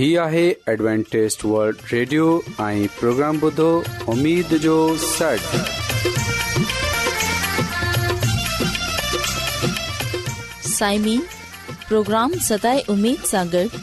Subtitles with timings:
[0.00, 0.42] هي آهي
[0.80, 2.26] Adventist world radio
[2.66, 3.64] ۽ programme بدھو
[4.12, 5.48] اميد جو سٽ
[10.68, 11.20] سائمين
[11.88, 13.76] پروگرام ستاي اميد ساغر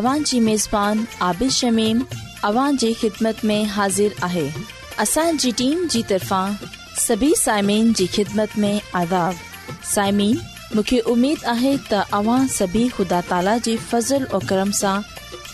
[0.00, 2.02] اوان جي ميزبان عابد شميم
[2.50, 4.44] اوان جي خدمت ۾ حاضر آهي
[5.06, 6.58] اسان جي ٽيم جي طرفان
[7.06, 8.72] سڀي سائمين جي خدمت ۾
[9.04, 9.46] عذاب
[9.94, 10.36] سائمين
[10.74, 15.10] مونکي اميد آهي ته اوان سڀي خدا تالا جي فضل ۽ کرم سان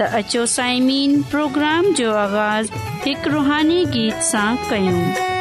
[0.00, 0.44] त अचो
[1.30, 5.39] پروگرام جو آغاز आगु हिकु रुहानी गीत सां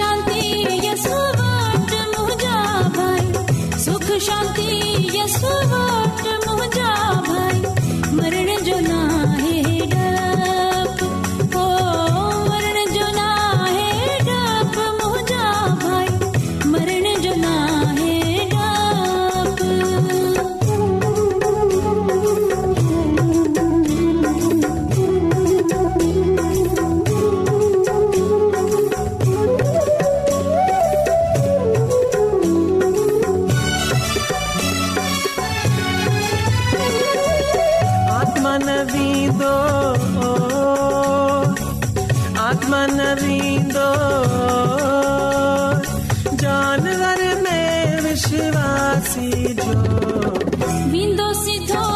[0.00, 0.37] शान्ति
[42.80, 43.86] ंदो
[46.42, 48.66] जानवर में शिवा
[49.12, 49.70] सिधो
[50.92, 51.86] वींदो सिधो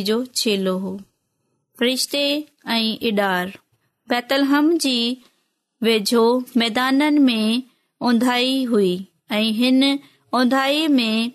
[0.04, 0.98] जी छेलो हो
[1.82, 2.24] रिश्ते
[2.76, 3.50] ऐं इडार
[4.10, 4.98] बैतलहम जी
[5.84, 6.24] वेझो
[6.58, 7.64] मैदान में
[8.10, 8.94] ओंधाई हुई
[9.38, 9.96] ऐं हिन
[10.40, 11.32] ओंधाई में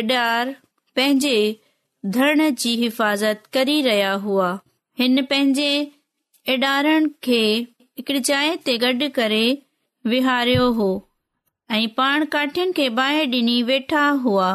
[0.00, 0.54] इडार
[0.96, 1.38] पंहिंजे
[2.14, 4.46] धरण जी हिफ़ाज़त करी रहिया हुआ
[4.98, 5.70] हिन पंहिंजे
[6.54, 6.86] इडार
[8.84, 9.46] जड करे
[10.12, 10.86] वेहारियो हो
[11.78, 14.48] ऐं पाण काठनि खे बाहि डि॒नी वेठा हुआ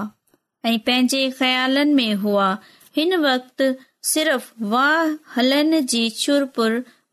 [0.72, 2.48] ऐलनि में हुआ
[2.98, 3.62] हिन वक़्त
[4.14, 6.50] सिर्फ़ वाह हलनि जी छुर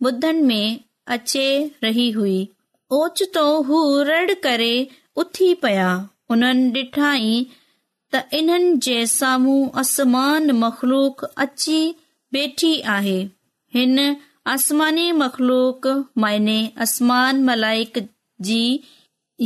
[0.07, 0.79] ॿुधनि में
[1.19, 1.47] अचे
[1.85, 2.39] रही हुई
[3.03, 3.81] ओचितो हू
[4.13, 4.73] रड़ करे
[5.25, 5.91] उथी पया
[6.31, 7.33] उन डि॒ठाई
[8.15, 11.81] त इन्हनि जे साम्हूं असमान मख़लूक अची
[12.33, 13.19] वेठी आहे
[13.75, 13.99] हिन
[14.55, 15.87] आसमानी मख़लूक
[16.23, 18.61] मायने आसमान मलाइकी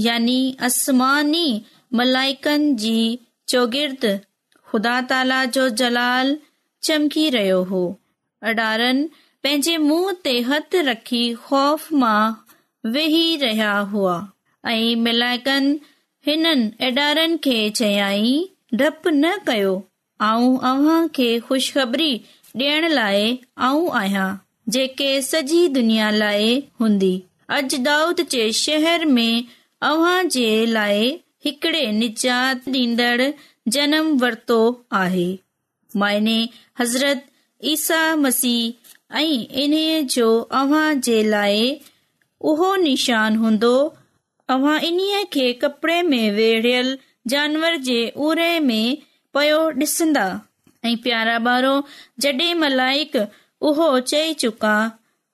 [0.05, 0.39] यानी
[0.69, 1.47] आसमानी
[2.01, 2.97] मलाइकनि जी
[3.53, 4.07] चोगीर्द
[4.73, 6.35] ख़ुदा ताला जो जलाल
[6.89, 7.83] चमकी रहियो हो
[8.53, 9.05] अडारनि
[9.45, 12.35] पंहिंजे मुंह ते हथ रखी ख़ौफ़ मां
[12.97, 14.17] वेही रहिया हुआ
[14.73, 15.71] ऐं मलाइकन
[16.27, 18.45] हिननि अडारनि खे चयाईं
[18.79, 19.75] डप न कयो
[20.27, 20.77] ऐं
[36.79, 37.23] हज़रत
[37.73, 40.29] ईसा मसीह ऐं इन्हीअ जो
[41.31, 41.65] लाए
[42.53, 43.75] उहो निशान हूंदो
[44.57, 46.99] अव्हां इन्हीअ खे कपड़े में वेड़ियल
[47.33, 48.97] जानवर जे उरे में
[49.35, 50.25] पयो ॾिसंदा
[50.85, 51.77] ऐं प्यारा बारो
[52.63, 53.17] मलाइक
[53.69, 54.73] उहो चई चुका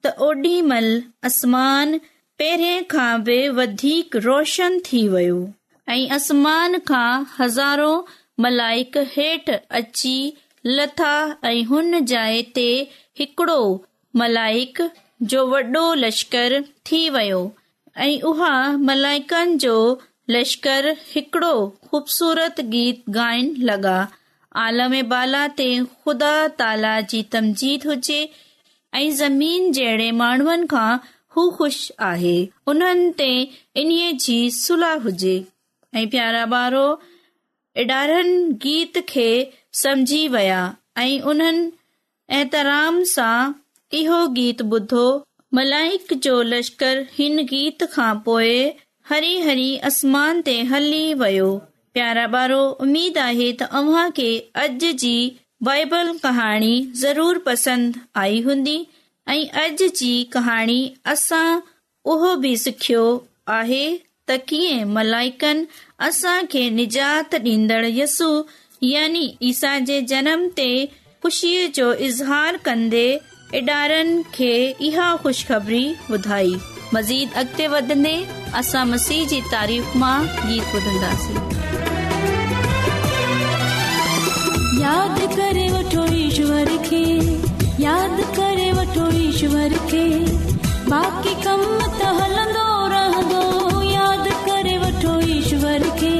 [0.05, 1.99] त ओॾी महिल असमान
[2.43, 5.41] पहिरें खां बि वधीक रोशन थी वियो
[5.95, 7.09] ऐं आसमान खां
[7.39, 7.91] हज़ारो
[8.47, 10.15] मलाइक हेठि अची
[10.67, 11.13] लथा
[11.51, 12.69] ऐं हुन जाइ ते
[13.23, 13.61] हिकड़ो
[14.23, 14.83] मलाइक
[15.35, 16.61] जो वॾो लश्कर
[16.91, 17.43] थी वियो
[18.07, 18.53] ऐं उहा
[18.91, 19.77] मलाइकनि जो
[20.32, 21.53] लश्कर हिकड़ो
[21.91, 23.94] ख़ुबसूरत गीत गगा
[24.65, 25.67] आलमा ते
[26.05, 26.32] खुदा
[27.87, 28.19] हुजे
[29.01, 31.79] ऐुश
[32.13, 33.31] आन ते
[33.82, 35.34] इन्हीअ जी सुल हुजे
[35.94, 36.84] ऐ प्यारा बारो
[37.84, 39.27] इडारनि गीत खे
[39.82, 40.60] समझी वया
[41.06, 41.43] ऐन
[42.43, 43.37] ऐतराम सां
[44.03, 45.05] इहो गीत ॿुधो
[45.58, 48.56] मलाइक जो लश्कर हिन गीत खां पोए
[49.10, 51.46] हरी हरी आसमान ते हली वियो
[51.94, 54.29] प्यारा ॿारो उमेद आहे त अव्हां खे
[54.64, 55.14] अॼु जी
[55.69, 56.69] बाइबल कहाणी
[57.00, 58.76] ज़रूर पसंदि आई हूंदी
[59.34, 60.79] ऐं अॼु जी कहाणी
[61.14, 61.43] असां
[62.14, 63.02] उहो बि सिखियो
[63.56, 63.82] आहे
[64.31, 65.67] त कीअं मलाइकनि
[66.10, 68.31] असां खे निजात ॾींदड़ यसू
[68.94, 70.70] यानी ईसा जे जनम ते
[71.24, 73.05] ख़ुशीअ जो इज़हार कंदे
[73.59, 74.53] इदारनि खे
[74.89, 76.53] इहा ख़ुशख़बरी ॿुधाई
[76.95, 78.13] मज़ीद अॻिते वधंदे
[78.61, 81.41] असां मसीह जी तारीफ़ मां गीत ॿुधंदासीं
[84.83, 87.03] यादि करे वठो ईश्वर खे
[87.87, 90.05] यादि करे वठो ईश्वर खे
[90.95, 96.15] बाक़ी कम त हलंदो रहंदो यादि करे वठो ईश्वर खे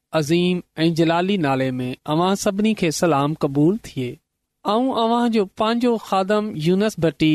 [0.19, 4.07] अज़ीम ऐं जलाली नाले में अव्हां सभिनी खे सलाम क़बूल थिए
[4.71, 7.29] ऐं अव्हां जो पंहिंजो खादम यूनस भट्टी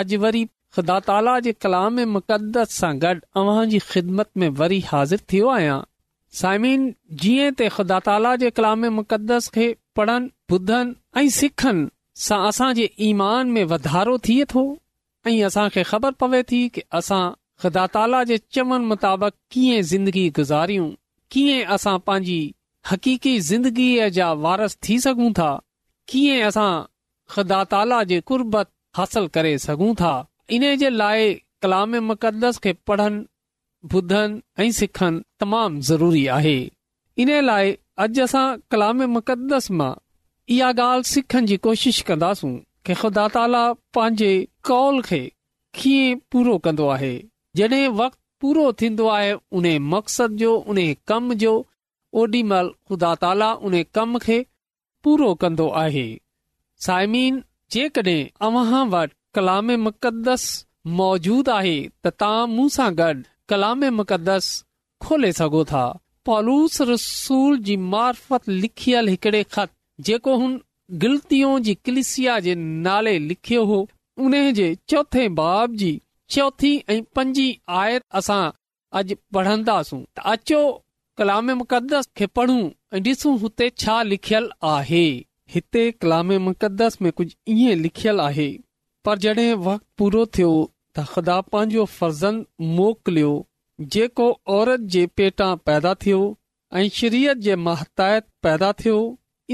[0.00, 0.44] अॼु वरी
[0.76, 5.80] ख़ुदा ताला जे कलाम मुक़दस सां गॾु अव्हां जी ख़िदमत में वरी हाज़िर थियो आहियां
[6.42, 6.86] साइमिन
[7.24, 9.66] जीअं त ख़ुदा ताला जे कलाम मुक़दस खे
[10.00, 11.84] पढ़नि ॿुधनि ऐं सिखनि
[12.28, 12.70] सां असां
[13.10, 14.64] ईमान में वधारो थिए थो
[15.32, 17.22] ऐं असां ख़बर पवे थी की असां
[17.64, 20.90] ख़ुदा ताला जे चवनि मुताबिक़ कीअं ज़िंदगी गुज़ारियूं
[21.32, 22.40] कीअं असां पंहिंजी
[22.90, 25.50] हक़ीक़ी ज़िंदगीअ जा वारस थी सघूं था
[26.12, 26.72] कीअं असां
[27.34, 30.10] ख़ुदा ताला जे कुर्बत हासिल करे सघूं था
[30.56, 31.32] इन्हे जे लाइ
[31.66, 33.22] कलाम मुक़दस खे पढ़नि
[33.90, 36.56] ॿुधनि ऐं सिखनि तमामु ज़रूरी आहे
[37.22, 37.72] इन लाइ
[38.04, 39.92] अॼु असां कलाम मुक़दस मां
[40.56, 42.52] इहा ॻाल्हि सिखण जी कोशिश कंदासूं
[42.86, 43.64] कि ख़ुदा ताला
[43.96, 44.30] पंहिंजे
[44.72, 45.22] कॉल खे
[45.80, 47.12] कीअं पूरो कन्दो आहे
[47.60, 47.88] जॾहिं
[48.42, 50.78] पूरो थींदो आहे उन मक़सद जो उन
[57.82, 58.20] खे
[59.38, 59.70] कलाम
[61.00, 63.12] मौजूद आहे त तव्हां मूं सां गॾु
[63.48, 64.02] कलाम
[65.06, 65.84] खोले सघो था
[66.30, 69.70] पॉलूस रसूल जी मार्फत लिखियल हिकड़े ख़त
[70.10, 70.60] जेको हुन
[71.06, 73.82] गिलति कलिसिया जे नाले लिखियो हो
[74.26, 75.92] उन जे चोथे बाब जी
[76.32, 77.46] चोथी ऐं पंजी
[77.80, 78.42] आयत असां
[78.98, 80.60] अॼु पढ़ंदासूं त अचो
[81.20, 82.60] कलाम मुक़दस खे पढ़ूं
[82.96, 85.02] ऐं ॾिसूं हुते छा लिखियल आहे
[85.56, 88.48] हिते कलाम मुक़दस में कुझु ईअं लिखियलु आहे
[89.08, 90.52] पर जॾहिं वक़्त पूरो थियो
[90.96, 92.42] त ख़ुदा पंहिंजो फर्ज़न
[92.80, 93.34] मोकिलियो
[93.96, 96.22] जेको औरत जे पेटां पैदा थियो
[96.82, 98.96] ऐं श्रीत जे महताहित पैदा थियो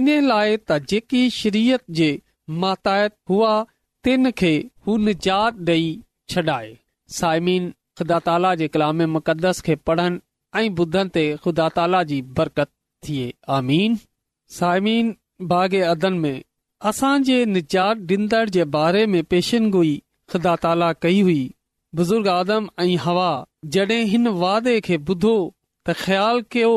[0.02, 2.10] इन लाइ त जेकी शरीयत जे
[2.64, 3.54] महतायत हुआ
[4.08, 4.58] तिन खे
[4.88, 5.96] हू निजात ॾेई
[6.32, 6.70] छडाए
[7.18, 7.68] सायमिन
[8.00, 10.18] ख़ुदा ताला जे कलाम मुक़दस खे पढ़नि
[10.62, 11.68] ऐं ॿुधनि ते ख़ुदा
[12.40, 12.68] बरकत
[13.06, 15.10] थिए आमीन
[15.52, 16.36] बागे अदन में
[16.90, 19.92] असांजे निजात डींदड़ जे बारे में पेशनगोई
[20.32, 21.42] ख़ुदा ताला कई हुई
[22.00, 23.28] बुज़ुर्ग आदम ऐं हवा
[23.74, 25.34] जड॒हिं हिन वादे खे ॿुधो
[25.86, 26.72] त ख़्यालु कयो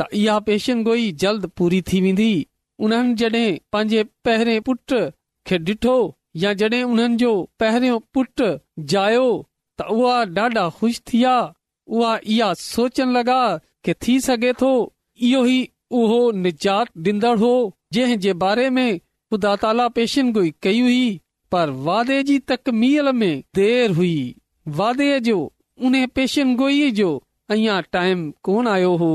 [0.00, 2.30] त इहा पेशनगोई जल्द पूरी थी वेंदी
[2.86, 4.94] उन्हनि जडे॒ पंहिंजे पहिरें पुट
[5.48, 5.96] खे डि॒ठो
[6.36, 7.30] या जॾहिं उन्हनि जो
[7.60, 8.42] पहिरियों पुट
[8.92, 9.28] जायो
[9.80, 11.34] त उहा ॾाढा ख़ुशि थी विया
[11.88, 13.36] उहा इहा सोचण लॻा
[13.84, 14.70] की थी सघे थो
[15.28, 15.60] इहो ई
[15.98, 17.52] उहो निजात डींदड़ हो
[17.94, 21.20] ज जे बारे में ख़ुदा ताला पेशन गोई कई हुई
[21.52, 24.16] पर वादे जी तकमील में देर हुई
[24.80, 25.38] वादे जो
[25.84, 27.10] उन पेशन गोई जो
[27.50, 29.10] अञा टाइम कोन आयो हो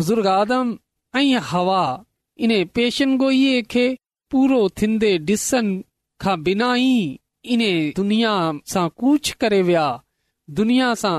[0.00, 0.76] बुज़ुर्ग आदम
[1.16, 1.82] अई हवा
[2.44, 3.86] इन पेशन गोई खे
[4.30, 5.82] पूरो थींदे डि॒सनि
[6.22, 7.18] खां बिना ई
[7.56, 7.62] इन
[7.96, 8.32] दुनिया
[8.72, 9.84] सां कूच करे वया
[10.60, 11.16] दुनिया सां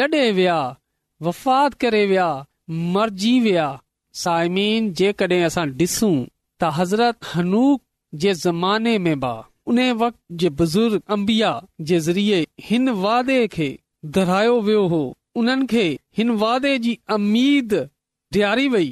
[0.00, 0.58] लॾे विया
[1.28, 2.26] वफ़ात करे वया
[2.96, 3.68] मरजी विया
[4.22, 6.10] सायम जेकॾहिं असां डि॒सू
[6.60, 7.80] त हज़रत हनूक
[8.24, 9.32] जे ज़माने में भा
[9.72, 11.52] उन वक़्त जे बुज़ुर्ग अंबिया
[11.90, 13.68] जे ज़रिए हिन वादे खे
[14.16, 15.02] दहरायो वियो हो
[15.42, 15.84] उन्हनि खे
[16.18, 17.72] हिन वादे जी अमीद
[18.32, 18.90] डि॒यारी वई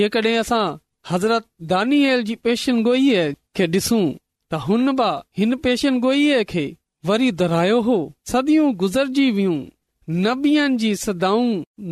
[0.00, 0.64] जेकड असां
[1.10, 3.04] हज़रत दानियल जी पेशन गोई
[3.56, 4.02] खे ॾिसूं
[4.50, 5.06] त हुन बा
[5.38, 6.64] हिन पेशनोई खे
[7.08, 7.96] वरी दोहिरायो हो
[8.32, 9.56] सदियूं गुज़रजी वयूं
[10.24, 11.30] न बीहनि जी सदा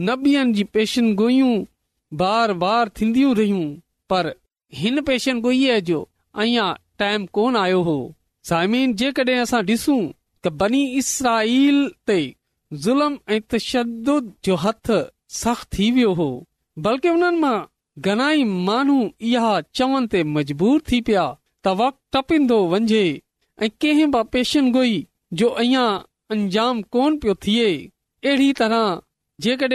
[0.09, 1.53] न जी पेशन गोयूं
[2.21, 3.65] बार बार थीन्दी रहियूं
[4.11, 4.33] पर
[4.83, 6.03] हिन पेशन गोई जो
[7.03, 7.97] टाइम कोन आयो हो
[8.49, 9.97] साइमीन जेकड॒हिं असां डि॒सू
[10.45, 12.19] त बनी इसराईल ते
[12.85, 14.11] ज़ुल्म ऐं तशद
[14.49, 14.89] जो हथ
[15.43, 16.29] सख़्त थी वियो हो
[16.87, 17.57] बल्कि उन्हनि मां
[18.09, 18.99] घणाई माण्हू
[19.33, 21.27] इहा चवनि ते मजबूर थी पिया
[21.67, 23.05] तवक टपींदो वञे
[23.63, 24.07] ऐं कॾहिं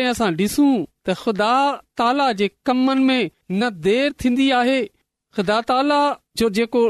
[0.10, 0.70] असां ॾिसूं
[1.08, 1.54] त ख़ुदा
[2.00, 4.82] ताला जे में न देर थींदी आहे
[5.36, 6.00] ख़ुदा ताला
[6.42, 6.82] जो जेको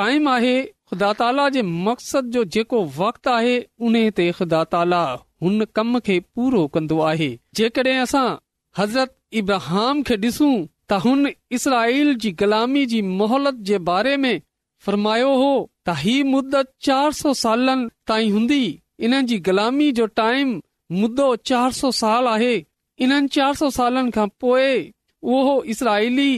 [0.00, 0.56] टाइम आहे
[0.90, 3.56] ख़ुदा ताला जे मक़सद जो जेको वक़्तु आहे
[3.88, 5.02] उन ते ख़ुदा ताला
[5.44, 7.28] हुन कम खे पूरो कंदो आहे
[7.60, 8.26] जेकॾहिं असां
[8.78, 10.54] हज़रत इब्राहिम खे ॾिसूं
[10.90, 14.40] त हुन इसराईल जी गुलामी जी मोहलत जे बारे में
[14.86, 15.52] फरमायो हो
[15.88, 18.48] त ही मुन्दी मु
[19.04, 19.38] इन्हनि
[21.46, 21.72] चार
[23.56, 24.74] सौ साल सालनि खां पोइ
[25.36, 26.30] उहो इसराईली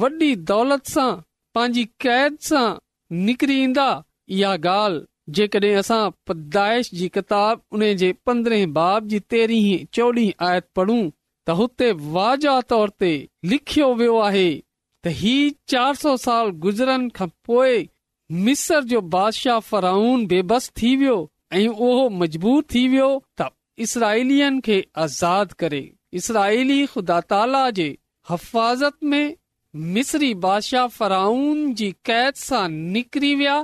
[0.00, 1.10] वॾी दौलत सां
[1.54, 2.66] पंहिंजी कैद सां
[3.28, 3.88] निकरी ईंदा
[4.38, 11.00] इहा ॻाल्हि जेकॾहिं असां पदाइश जी किताब जे पंद्रहं बाब जी तेरहीं चोॾहीं आयत पूं
[11.46, 13.12] त हुते वाजा तौर ते
[13.52, 15.32] लिखियो वियो आहे त ही
[15.72, 17.80] चार सौ साल गुज़रण खां पोइ
[18.48, 21.16] मिसर जो बादशाह फराउन बेबस थी वियो
[21.60, 23.08] ऐं उहो मजबूर थी वियो
[23.40, 23.48] त
[23.86, 24.76] इसराईलियन खे
[25.06, 25.82] आज़ादु करे
[26.92, 27.86] ख़ुदा ताला जे
[28.28, 29.34] हफ़ाज़त में
[29.94, 32.64] मिसरी बादशाह फराउन जी कैद सां
[32.96, 33.54] निकिरी विया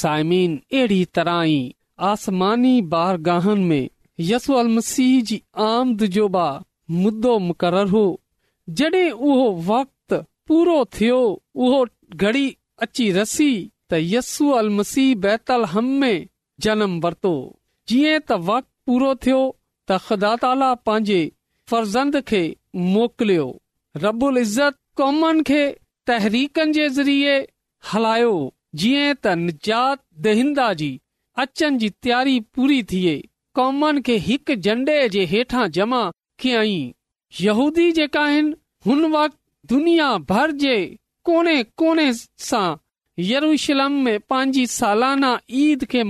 [0.00, 3.86] साइमीन अहिड़ी तरह आसमानी बारगाहन में
[4.32, 6.48] यसू अल मसीह जी आम जुजोबा
[6.94, 8.02] मुदो मुक़ररु हो
[8.78, 10.12] जॾहिं उहो वक़्त
[10.48, 11.18] पूरो थियो
[11.56, 12.46] उहो घड़ी
[12.82, 13.50] अची रसी
[13.90, 14.52] त यस्सू
[15.24, 17.32] बैतम वरतो
[17.88, 19.40] जीअं त वक़्त पूरो थियो
[19.88, 21.20] त ख़ुदा ख़दाे
[21.70, 22.42] फर्ज़ंद खे
[22.94, 23.46] मोकिलियो
[24.02, 25.62] रबुल इज़त कॉमनि खे
[26.06, 27.36] तहरीकनि जे ज़रिए
[27.92, 28.32] हलायो
[28.82, 30.90] जीअं त निजात दहिंदा जी
[31.46, 33.16] अचनि जी तयारी पूरी थिए
[33.60, 36.02] कॉमनि खे हिकु झंडे जे हेठां जमा
[36.44, 38.54] यहूदी जेका आहिनि
[38.86, 40.74] हुन वक़्ते
[41.78, 42.06] कोने
[42.48, 42.66] सां
[43.28, 45.30] यरूशलम में पंहिंजी सालाना
[45.64, 46.02] ईद खे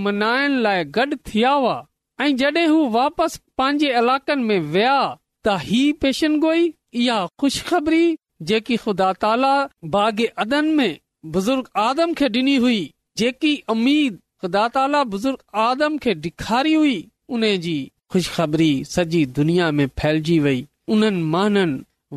[0.96, 1.76] गॾु थिया हुआ
[2.24, 4.96] ऐं जॾहिं हू वापसि पंहिंजे इलाकनि में विया
[5.44, 6.66] त ही पेशन गोई
[7.02, 8.04] इहा ख़ुशख़बरी
[8.50, 9.54] जेकी ख़ुदा ताला
[9.96, 10.96] बाग अदन में
[11.34, 12.80] बुज़ुर्ग आदम खे डि॒नी हुई
[13.22, 16.96] जेकी उमीद ख़ुदा ताला बुज़ुर्ग आदम खे ॾेखारी हुई
[17.36, 17.76] उन जी
[18.12, 20.60] ख़ुश ख़बरी सॼी दुनिया में फैलजी वई
[20.94, 21.64] उन्हनि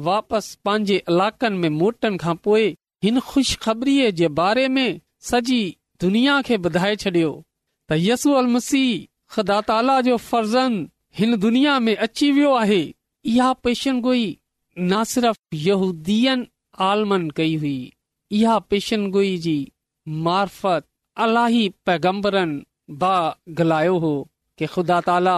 [0.08, 2.65] वापसि पंहिंजे इलाकनि खां पोइ
[3.04, 4.88] हिन ख़ुशख़री
[5.32, 5.60] सॼी
[6.99, 7.38] छॾियो
[9.36, 10.67] ख़ुदा
[11.19, 12.82] हिन दुनिया में अची वियो आहे
[13.34, 14.25] इहा पेशनगोई
[14.80, 16.45] न सिर्फ़
[16.89, 17.78] आलमन कई हुई
[18.41, 19.58] इहा पेशनगोई जी
[20.30, 20.86] मार्फत
[21.28, 22.63] अलाही पैगम्बरनि
[23.06, 24.12] बाग़लायो हो
[24.58, 25.38] कि ख़ुदा ताला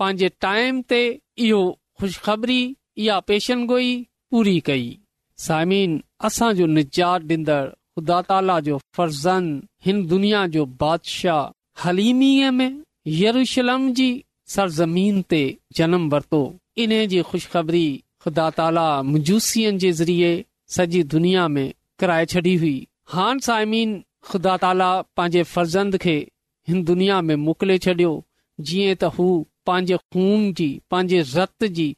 [0.00, 0.98] पंहिंजे टाइम ते
[1.46, 1.60] इहो
[2.00, 2.60] खु़शख़री
[3.04, 3.88] इहा पेशनगोई
[4.30, 4.86] पूरी कई
[5.46, 7.64] साइमीन असांजो निजात डींदड़
[7.98, 9.50] ख़ुदा ताला जो फर्ज़न
[9.86, 11.42] हिन दुनिया जो बादशाह
[11.84, 12.72] हलीमीअ में
[13.24, 14.06] यरूशलम जी
[14.54, 15.42] सरज़मीन ते
[15.80, 16.40] जनम वरतो
[16.84, 17.84] इन्हे जी खु़शख़री
[18.24, 20.32] ख़ुदा ताला मुजूसियुनि जे ज़रिए
[20.76, 21.66] सॼी दुनिया में
[22.02, 22.74] कराए छॾी हुई
[23.16, 23.92] हान साइमिन
[24.32, 26.16] ख़ुदा ताला पंहिंजे फर्ज़ंद खे
[26.72, 28.12] हिन दुनिया में मोकिले छॾियो
[28.66, 29.30] जीअं त हू
[29.66, 31.94] पंहिंजे खून जी पंहिंजे रत जी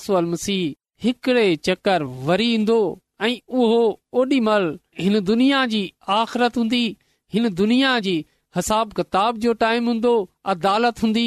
[0.00, 0.32] क़ुर
[1.02, 2.76] हिकड़े चकर वरी ईंदो
[3.26, 3.80] ऐं उहो
[4.18, 4.66] ओॾी महिल
[4.98, 5.80] हिन दुनिया जी
[6.16, 6.82] आख़िरत हूंदी
[7.34, 8.14] हिन दुनिया जी
[8.56, 10.12] हिसाब किताब जो टाइम हूंदो
[10.52, 11.26] अदालत हूंदी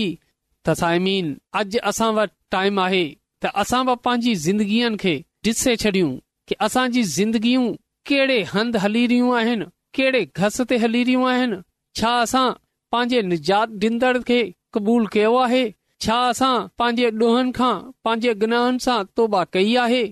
[0.66, 1.26] त साइमीन
[1.62, 3.04] अॼु असां वटि टाइम आहे
[3.44, 5.12] त असां पंहिंजी ज़िंदगीअ खे
[5.48, 6.12] ॾिसे छॾियूं
[6.48, 7.66] कि असांजी ज़िंदगियूं
[8.12, 9.66] कहिड़े हंधि हली रहियूं आहिनि
[9.98, 11.60] कहिड़े घस ते हली रहियूं आहिनि
[12.00, 12.48] छा असां
[12.92, 14.40] पंहिंजे निजात खे
[14.74, 15.64] क़बूल कयो आहे
[16.06, 17.74] छा असां पंहिंजे ॾोहनि खां
[18.08, 20.04] पंहिंजे गनाहनि सां तौबा कई आहे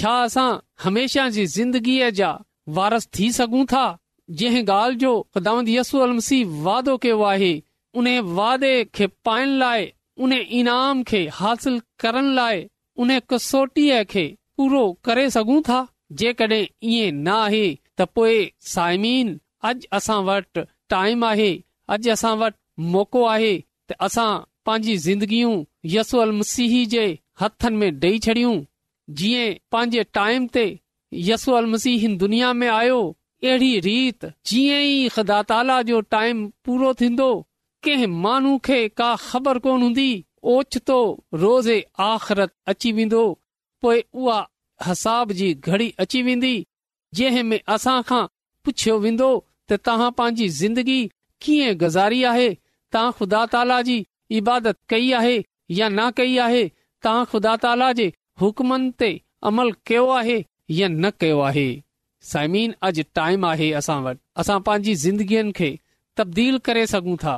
[0.00, 0.48] छा असां
[0.86, 2.30] हमेशा जी ज़िंदगीअ जा
[2.80, 3.84] वारस थी सघूं था
[4.42, 7.52] जंहिं ॻाल्हि जो गुदा यस्सू अलमसी वादो कयो आहे
[8.04, 8.08] उन
[8.40, 9.88] वादे खे पाइण लाइ
[10.24, 12.58] उन इनाम खे हासिल करण लाइ
[13.04, 14.24] उन कसोटीअ खे
[14.58, 15.78] पूरो करे सघूं था
[16.22, 17.62] जेकॾहिं इएं न आहे
[18.00, 18.34] त पोए
[18.72, 19.30] साइमीन
[19.68, 21.50] अॼु असां वटि टाइम आहे
[21.96, 24.28] अॼु असां वटि मौक़ो आहे त असां
[24.70, 25.54] पंहिंजी ज़िंदगियूं
[25.94, 27.06] यसू मसीह जे
[27.42, 28.54] हथनि में ॾेई छॾियूं
[29.20, 30.66] जीअं पंहिंजे टाइम ते
[31.30, 33.00] यसू मसीह दुनिया में आयो
[33.44, 36.92] अहिड़ी रीत जीअं ई ख़दा ताला जो टाइम पूरो
[37.84, 40.08] कंहिं माण्हू खे का ख़बर कोन हूंदी
[40.52, 40.96] ओचितो
[41.42, 41.78] रोज़े
[42.10, 43.22] आख़िरत अची वेंदो
[43.82, 46.52] पोइ उहा जी घड़ी अची वेंदी
[47.20, 48.24] जंहिं में असां खां
[48.64, 49.30] पुछियो वेंदो
[49.72, 51.00] त तव्हां पंहिंजी ज़िंदगी
[51.46, 52.48] कीअं गुज़ारी आहे
[52.96, 53.96] तव्हां खुदा ताला जी
[54.40, 55.34] इबादत कई आहे
[55.80, 56.62] या न कई आहे
[57.06, 58.08] तव्हां खुदा ताला जे
[58.44, 59.10] हुकमनि ते
[59.52, 60.38] अमल कयो आहे
[60.80, 61.66] या न कयो आहे
[62.32, 65.72] साइमीन अॼु टाइम आहे असां वटि असां पंहिंजी ज़िंदगीअ खे
[66.22, 67.36] तब्दील करे सघूं था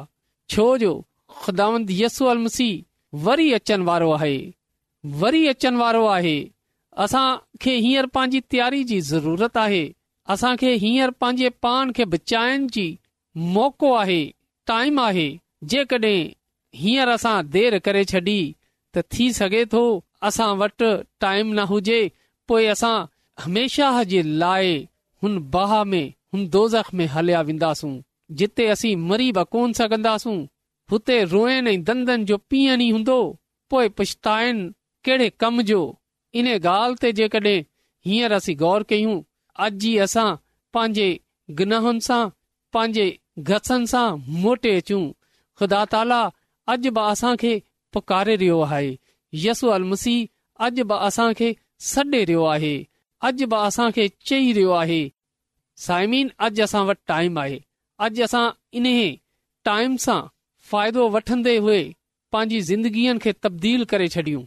[0.51, 0.93] छोजो
[1.43, 4.37] ख़ुदांदसू मसीह वरी अचण वारो आहे
[5.23, 6.37] वरी अचण वारो आहे
[7.05, 9.85] असांखे हीअंर पंहिंजी तयारी जी ज़रूरत आहे
[10.35, 12.87] असांखे हींअर पंहिंजे पान खे बचाइण जी
[13.55, 14.23] मौको आहे
[14.67, 15.29] टाइम आहे
[15.69, 16.29] जेकड॒हिं
[16.81, 18.37] हीअंर असां देर करे छॾी
[18.95, 19.85] त थी सघे थो
[20.29, 22.07] असां वटि टाइम न हुजे
[22.49, 22.95] पोए असां
[23.45, 24.77] हमेशा जे लाइ
[25.23, 27.95] हुन बहा में हुन दोज़ख में हलिया वेंदासूं
[28.41, 30.37] जिते असीं मरी बि कोन सघंदासूं
[30.91, 33.17] हुते रोएण ऐं ॾंदनि जो पीअण ई हूंदो
[33.71, 37.59] पोइ पुछ्तनि ॻाल्हि ते जेकॾहिं
[38.07, 39.19] हींअर असीं गौर कयूं
[39.65, 40.29] अॼु ई असां
[40.75, 41.09] पंहिंजे
[41.59, 42.23] गनाहन सां
[42.73, 43.07] पंहिंजे
[43.49, 44.09] घसनि सां
[44.45, 45.03] मोटे अचूं
[45.59, 46.21] ख़ुदा ताला
[46.75, 47.35] अॼु बि असां
[47.93, 48.95] पुकारे रहियो आहे
[49.47, 50.29] यसू अल मसीह
[50.65, 51.29] अॼु बि असां
[51.93, 52.75] सॾे रहियो आहे
[53.29, 55.03] अॼु बि असांखे चई रहियो आहे
[55.87, 57.59] साइमीन अॼु असां वटि टाइम आहे
[58.05, 58.45] अॼु असां
[58.79, 58.87] इन
[59.69, 60.21] टाइम सां
[60.71, 61.81] फ़ाइदो वठंदे हुए
[62.37, 64.41] पंहिंजी ज़िंदगीअ खे तब्दील करे छॾियूं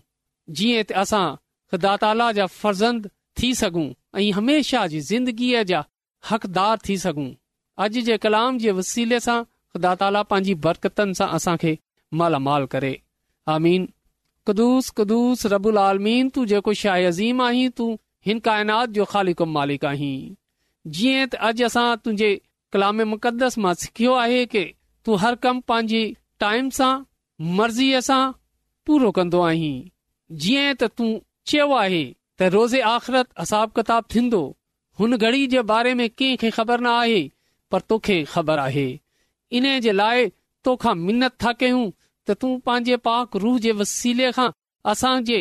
[0.60, 1.22] जीअं त असां
[1.74, 3.10] ख़ुदा ताला जा फर्ज़ंद
[3.42, 5.80] थी सघूं ऐं हमेशह जी ज़िंदगीअ जा
[6.32, 7.30] हक़दार थी सघूं
[7.86, 11.56] अॼु जे कलाम जे वसीले सां ख़ुदा ताला पंहिंजी बरकतनि सां
[12.24, 12.92] मालामाल करे
[13.56, 13.88] आमीन
[14.50, 17.88] कदुसूस रबुल आलमीन तू जेको शाह अज़ीम आहीं तू
[18.30, 20.16] हिन काइनात जो ख़ालिक मालिक आहीं
[21.00, 22.34] जीअं त अॼु असां तुंहिंजे
[22.76, 24.62] कलामे मुक़दस मां सिखियो आहे कि
[25.06, 26.00] तू हर कम पांजे
[26.44, 26.88] टाइम सां
[27.60, 28.34] मर्ज़ीअ सां
[28.88, 29.76] पूरो कन्दो आहीं
[30.46, 31.06] जीअं त तू
[31.52, 32.02] चयो आहे
[32.40, 34.42] त रोज़े आख़िरत असाब किताब थींदो
[35.02, 37.22] हुन घड़ी जे बारे में कंहिंखे ख़बर न आहे
[37.76, 38.86] पर तोखे ख़बर आहे
[39.60, 40.28] इन जे लाइ
[40.70, 41.88] तोखा मिनत था कयूं
[42.28, 44.50] त तू पांजे पाक रूह जे वसीले खां
[44.96, 45.40] असां जे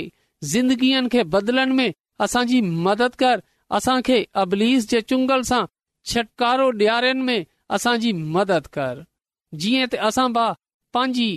[0.54, 1.88] ज़िंदगीअ खे बदलण में
[2.28, 3.46] असांजी मदद कर
[3.80, 5.64] असां खे अबलीस जे चुंगल सां
[6.10, 7.44] छटकारो ॾियारियुनि में
[7.76, 9.02] असांजी मदद कर
[9.62, 10.46] जीअं त असां बि
[10.96, 11.28] पंहिंजी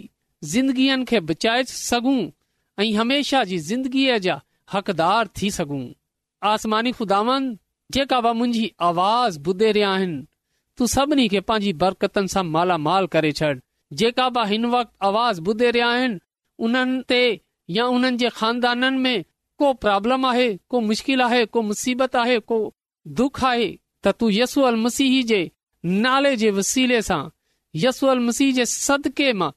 [0.54, 2.18] ज़िंदगीअ खे बचाए सघूं
[2.86, 4.36] ऐं हमेशा जी ज़िंदगीअ जा
[4.74, 5.84] हकदार थी सघूं
[6.52, 7.22] आसमानी ख़ुदा
[7.98, 10.20] जेका बि मुंहिंजी आवाज़ ॿुधे रहिया आहिनि
[10.78, 13.54] तू सभिनी खे पंहिंजी बरकतनि सां मालामाल करे छॾ
[14.04, 16.20] जेका बि हिन आवाज़ ॿुधे रहिया आहिनि
[16.68, 17.22] उन्हनि ते
[17.80, 19.18] या उन्हनि जे खानदाननि में
[19.62, 22.58] को प्रॉब्लम आहे को मुश्किल आहे को मुसीबत आहे को
[23.22, 25.40] दुख आहे त तू यसू अल मसीह जे
[26.04, 27.22] नाले जे वसीले सां
[27.86, 29.50] यसू मसीह जे सदके मां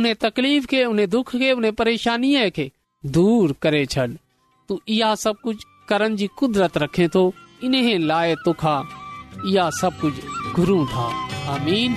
[0.00, 2.70] उन तकलीफ़ खे उन दुख खे उन परेशानीअ खे
[3.18, 4.06] दूर करे छॾ
[4.68, 5.14] तू इहा
[5.88, 7.24] करण जी कुदरत रखे थो
[7.64, 8.74] इन लाइ तोखा
[9.52, 11.06] इहा सभु कुझु घुरूं था
[11.56, 11.96] आमीन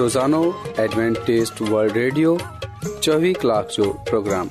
[0.00, 0.42] रोज़ानो
[0.84, 2.36] एडवेंटेज वर्ल्ड रेडियो
[2.86, 4.48] चोवीह कलाक जो प्रोग्राम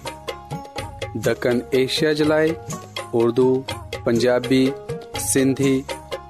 [1.28, 2.52] ॾखण एशिया जे लाइ
[3.22, 3.46] उर्दू
[4.06, 4.66] पंजाबी
[5.32, 5.74] सिंधी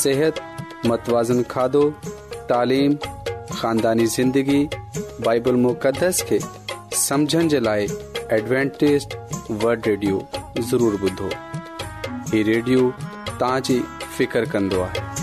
[0.00, 0.42] सिहत
[0.86, 1.84] मतवाज़न खाधो
[2.52, 2.94] तालीम
[3.52, 4.62] खानदानी ज़िंदगी
[5.26, 6.38] बाइबल मुक़दस खे
[7.06, 7.88] समुझण जे लाइ
[8.40, 9.06] एडवेंटेस
[9.50, 10.22] वड रेडियो
[10.60, 11.30] ज़रूरु ॿुधो
[12.32, 12.90] हीउ रेडियो
[13.36, 13.82] तव्हांजी
[14.16, 15.22] फिकर कन्दो आहे